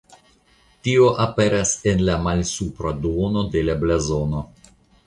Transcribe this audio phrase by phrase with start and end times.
[0.87, 4.47] Tio aperas en la malsupra duono de la blazono.